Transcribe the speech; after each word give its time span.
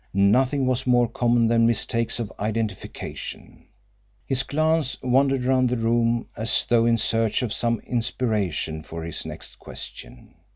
Nothing 0.15 0.65
was 0.65 0.87
more 0.87 1.07
common 1.07 1.47
than 1.47 1.67
mistakes 1.67 2.17
of 2.17 2.33
identification. 2.39 3.67
His 4.25 4.41
glance 4.41 4.97
wandered 5.03 5.45
round 5.45 5.69
the 5.69 5.77
room, 5.77 6.27
as 6.35 6.65
though 6.67 6.87
in 6.87 6.97
search 6.97 7.43
of 7.43 7.53
some 7.53 7.79
inspiration 7.81 8.81
for 8.81 9.03
his 9.03 9.27
next 9.27 9.59
question. 9.59 10.33